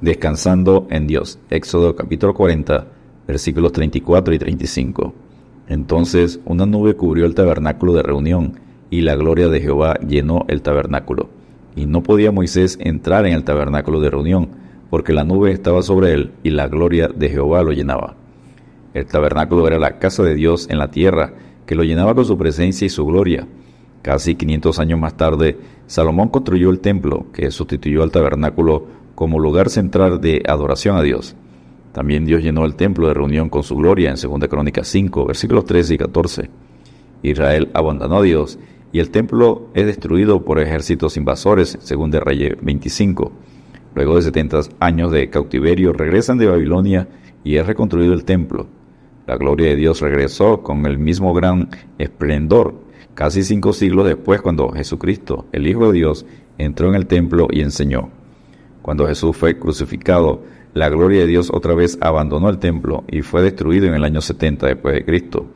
[0.00, 1.38] descansando en Dios.
[1.50, 2.86] Éxodo capítulo 40,
[3.26, 5.14] versículos 34 y 35.
[5.68, 10.62] Entonces una nube cubrió el tabernáculo de reunión, y la gloria de Jehová llenó el
[10.62, 11.28] tabernáculo.
[11.74, 14.48] Y no podía Moisés entrar en el tabernáculo de reunión,
[14.90, 18.16] porque la nube estaba sobre él, y la gloria de Jehová lo llenaba.
[18.94, 21.34] El tabernáculo era la casa de Dios en la tierra,
[21.66, 23.46] que lo llenaba con su presencia y su gloria.
[24.02, 28.86] Casi 500 años más tarde, Salomón construyó el templo, que sustituyó al tabernáculo
[29.16, 31.34] como lugar central de adoración a Dios.
[31.92, 35.64] También Dios llenó el templo de reunión con su gloria en 2 Crónicas 5, versículos
[35.64, 36.50] 13 y 14.
[37.22, 38.58] Israel abandonó a Dios
[38.92, 43.32] y el templo es destruido por ejércitos invasores, según de Reyes 25.
[43.94, 47.08] Luego de 70 años de cautiverio regresan de Babilonia
[47.42, 48.66] y es reconstruido el templo.
[49.26, 52.74] La gloria de Dios regresó con el mismo gran esplendor
[53.14, 56.26] casi cinco siglos después cuando Jesucristo, el Hijo de Dios,
[56.58, 58.10] entró en el templo y enseñó.
[58.86, 63.42] Cuando Jesús fue crucificado, la gloria de Dios otra vez abandonó el templo y fue
[63.42, 65.46] destruido en el año 70 después de Cristo.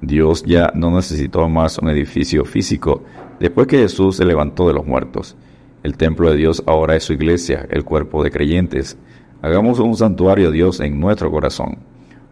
[0.00, 3.02] Dios ya no necesitó más un edificio físico
[3.38, 5.36] después que Jesús se levantó de los muertos.
[5.82, 8.96] El templo de Dios ahora es su iglesia, el cuerpo de creyentes.
[9.42, 11.76] Hagamos un santuario a Dios en nuestro corazón.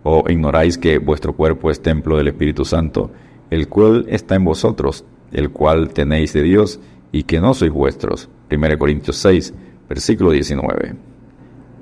[0.04, 3.10] ¿O ignoráis que vuestro cuerpo es templo del Espíritu Santo,
[3.50, 6.80] el cual está en vosotros, el cual tenéis de Dios,
[7.12, 8.30] y que no sois vuestros?
[8.50, 9.52] 1 Corintios 6,
[9.90, 10.94] versículo 19.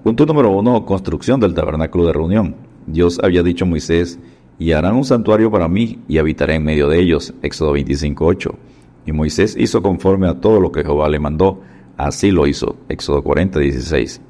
[0.02, 0.86] Punto número 1.
[0.86, 2.56] Construcción del tabernáculo de reunión.
[2.86, 4.18] Dios había dicho a Moisés,
[4.58, 7.34] y harán un santuario para mí, y habitaré en medio de ellos.
[7.42, 8.54] Éxodo 25, 8.
[9.04, 11.60] Y Moisés hizo conforme a todo lo que Jehová le mandó.
[11.98, 12.76] Así lo hizo.
[12.88, 14.22] Éxodo 40, 16.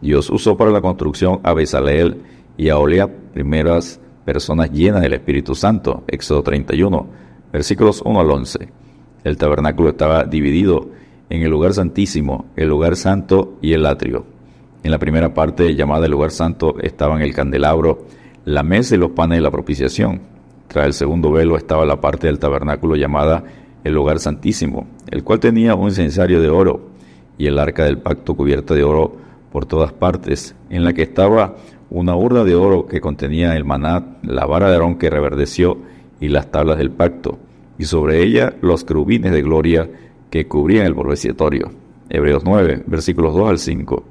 [0.00, 2.22] Dios usó para la construcción a Bezaleel
[2.56, 6.04] y a Olea, primeras personas llenas del Espíritu Santo.
[6.06, 7.08] Éxodo 31,
[7.52, 8.68] versículos 1 al 11.
[9.24, 10.90] El tabernáculo estaba dividido
[11.28, 14.24] en el lugar santísimo, el lugar santo y el atrio.
[14.82, 18.06] En la primera parte, llamada el lugar santo, estaban el candelabro,
[18.44, 20.20] la mesa y los panes de la propiciación.
[20.68, 23.44] Tras el segundo velo estaba la parte del tabernáculo llamada
[23.82, 26.90] el lugar santísimo, el cual tenía un incensario de oro
[27.38, 29.16] y el arca del pacto cubierta de oro
[29.52, 31.56] por todas partes, en la que estaba
[31.88, 35.78] una urna de oro que contenía el maná, la vara de Aarón que reverdeció
[36.20, 37.38] y las tablas del pacto,
[37.78, 39.88] y sobre ella los querubines de gloria
[40.30, 41.70] que cubrían el propiciatorio.
[42.08, 44.04] Hebreos 9, versículos 2 al 5.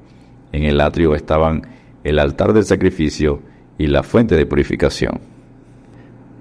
[0.51, 1.67] En el atrio estaban
[2.03, 3.39] el altar del sacrificio
[3.77, 5.19] y la fuente de purificación.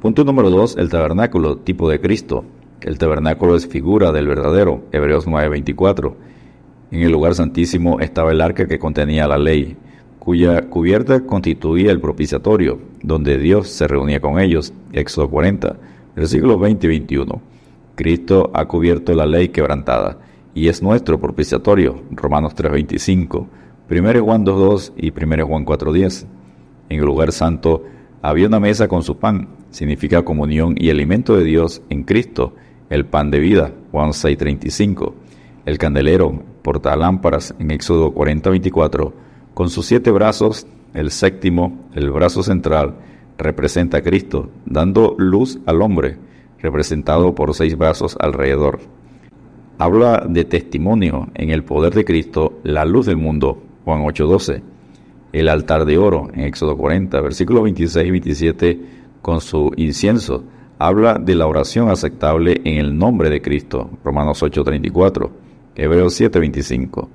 [0.01, 0.77] Punto número 2.
[0.77, 2.45] El tabernáculo, tipo de Cristo.
[2.81, 4.83] El tabernáculo es figura del verdadero.
[4.93, 6.15] Hebreos 9:24.
[6.91, 9.77] En el lugar santísimo estaba el arca que contenía la ley,
[10.19, 14.75] cuya cubierta constituía el propiciatorio, donde Dios se reunía con ellos.
[14.93, 15.77] Éxodo 40,
[16.15, 17.43] versículos 20 y 21.
[17.95, 20.19] Cristo ha cubierto la ley quebrantada
[20.55, 22.03] y es nuestro propiciatorio.
[22.11, 23.47] Romanos 3:25,
[23.89, 26.27] 1 Juan 2:2 y 1 Juan 4:10.
[26.89, 27.85] En el lugar santo
[28.23, 32.55] había una mesa con su pan, significa comunión y alimento de Dios en Cristo,
[32.91, 33.73] el pan de vida.
[33.93, 35.15] Juan 6:35.
[35.65, 39.13] El candelero, portalámparas en Éxodo 40:24,
[39.55, 42.97] con sus siete brazos, el séptimo, el brazo central,
[43.39, 46.19] representa a Cristo, dando luz al hombre
[46.65, 48.81] representado por seis brazos alrededor.
[49.79, 54.63] Habla de testimonio en el poder de Cristo, la luz del mundo, Juan 8:12.
[55.33, 58.81] El altar de oro, en Éxodo 40, versículos 26 y 27,
[59.21, 60.45] con su incienso,
[60.79, 65.31] habla de la oración aceptable en el nombre de Cristo, Romanos 8:34,
[65.75, 67.09] Hebreos 7:25.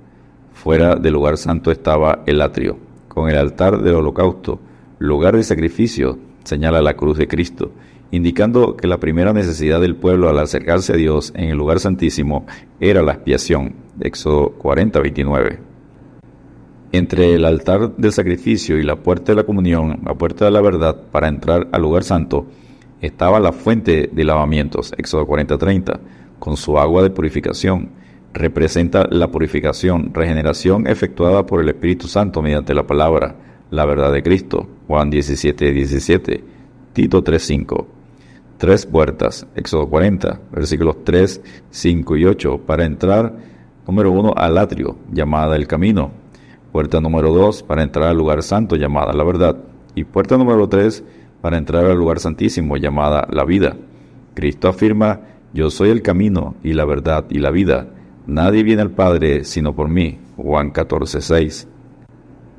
[0.54, 2.78] Fuera del lugar santo estaba el atrio,
[3.08, 4.60] con el altar del holocausto,
[5.00, 7.72] lugar de sacrificio, señala la cruz de Cristo,
[8.12, 12.46] indicando que la primera necesidad del pueblo al acercarse a Dios en el lugar santísimo
[12.80, 13.76] era la expiación.
[14.00, 15.60] Éxodo 40, 29.
[16.92, 20.62] Entre el altar del sacrificio y la puerta de la comunión, la puerta de la
[20.62, 22.48] verdad, para entrar al lugar santo,
[23.00, 26.00] estaba la fuente de lavamientos, Éxodo 40, 30,
[26.40, 27.92] con su agua de purificación.
[28.34, 33.36] Representa la purificación, regeneración efectuada por el Espíritu Santo mediante la palabra,
[33.70, 36.44] la verdad de Cristo, Juan 17, 17,
[36.94, 37.99] Tito 3, 5
[38.60, 41.42] tres puertas, Éxodo 40, versículos 3,
[41.72, 43.34] 5 y 8, para entrar,
[43.88, 46.12] número 1, al atrio, llamada el camino,
[46.74, 49.58] puerta número 2, para entrar al lugar santo, llamada la verdad,
[49.96, 51.04] y puerta número 3,
[51.42, 53.78] para entrar al lugar santísimo, llamada la vida.
[54.36, 55.22] Cristo afirma,
[55.54, 57.88] yo soy el camino y la verdad y la vida.
[58.28, 60.20] Nadie viene al Padre sino por mí.
[60.36, 61.68] Juan 14, 6.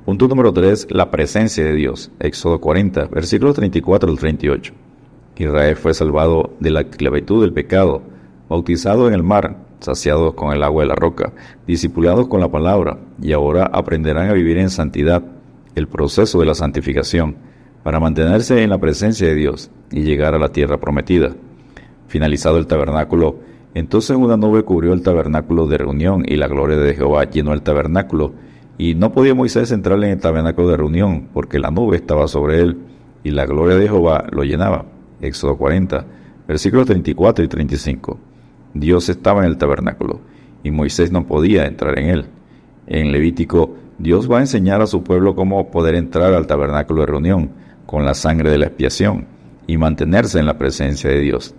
[0.04, 0.88] Punto número 3.
[0.90, 2.10] La presencia de Dios.
[2.18, 4.74] Éxodo 40, versículos 34 al 38.
[5.40, 8.02] Israel fue salvado de la esclavitud del pecado,
[8.50, 11.32] bautizado en el mar, saciados con el agua de la roca,
[11.66, 15.22] discipulados con la palabra, y ahora aprenderán a vivir en santidad,
[15.74, 17.36] el proceso de la santificación,
[17.82, 21.30] para mantenerse en la presencia de Dios y llegar a la tierra prometida.
[22.06, 23.36] Finalizado el tabernáculo,
[23.72, 27.62] entonces una nube cubrió el tabernáculo de reunión y la gloria de Jehová llenó el
[27.62, 28.34] tabernáculo,
[28.76, 32.60] y no podía Moisés entrar en el tabernáculo de reunión, porque la nube estaba sobre
[32.60, 32.76] él,
[33.24, 34.99] y la gloria de Jehová lo llenaba.
[35.20, 36.04] Éxodo 40,
[36.46, 38.18] versículos 34 y 35.
[38.74, 40.20] Dios estaba en el tabernáculo,
[40.62, 42.26] y Moisés no podía entrar en él.
[42.86, 47.06] En Levítico, Dios va a enseñar a su pueblo cómo poder entrar al tabernáculo de
[47.06, 47.50] reunión
[47.86, 49.26] con la sangre de la expiación
[49.66, 51.54] y mantenerse en la presencia de Dios.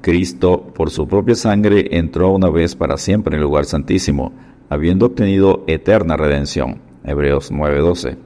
[0.00, 4.32] Cristo, por su propia sangre, entró una vez para siempre en el lugar santísimo,
[4.68, 6.80] habiendo obtenido eterna redención.
[7.04, 8.16] Hebreos 9:12.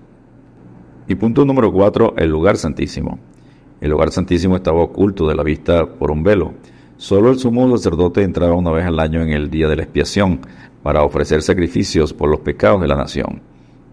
[1.08, 3.18] Y punto número 4, el lugar santísimo.
[3.80, 6.52] El lugar santísimo estaba oculto de la vista por un velo.
[6.98, 10.40] Solo el sumo sacerdote entraba una vez al año en el día de la expiación
[10.82, 13.40] para ofrecer sacrificios por los pecados de la nación.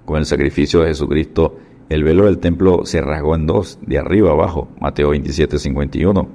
[0.03, 1.57] Con el sacrificio de Jesucristo,
[1.87, 6.27] el velo del templo se rasgó en dos, de arriba abajo, Mateo 27:51,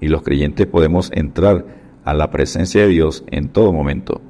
[0.00, 1.64] y los creyentes podemos entrar
[2.04, 4.20] a la presencia de Dios en todo momento.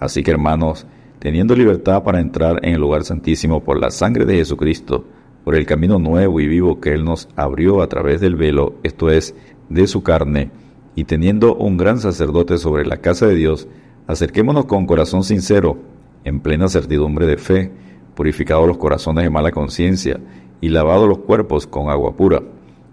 [0.00, 0.84] Así que hermanos,
[1.20, 5.04] teniendo libertad para entrar en el lugar santísimo por la sangre de Jesucristo,
[5.46, 9.10] por el camino nuevo y vivo que Él nos abrió a través del velo, esto
[9.10, 9.32] es,
[9.68, 10.50] de su carne,
[10.96, 13.68] y teniendo un gran sacerdote sobre la casa de Dios,
[14.08, 15.78] acerquémonos con corazón sincero,
[16.24, 17.70] en plena certidumbre de fe,
[18.16, 20.18] purificados los corazones de mala conciencia
[20.60, 22.42] y lavados los cuerpos con agua pura.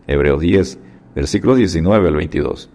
[0.06, 0.78] Hebreos 10,
[1.16, 2.70] versículos 19 al 22.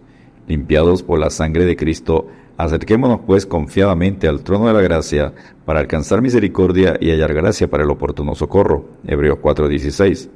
[0.48, 2.26] Limpiados por la sangre de Cristo,
[2.58, 5.32] Acerquémonos pues confiadamente al trono de la gracia
[5.64, 8.84] para alcanzar misericordia y hallar gracia para el oportuno socorro.
[9.06, 10.28] Hebreos 4:16.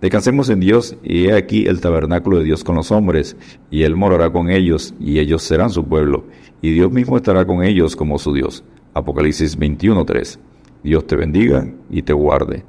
[0.00, 3.36] Descansemos en Dios y he aquí el tabernáculo de Dios con los hombres,
[3.70, 6.24] y Él morará con ellos, y ellos serán su pueblo,
[6.60, 8.64] y Dios mismo estará con ellos como su Dios.
[8.92, 10.40] Apocalipsis 21:3.
[10.82, 12.64] Dios te bendiga y te guarde.